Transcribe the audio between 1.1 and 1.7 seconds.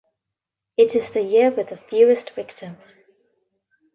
the year with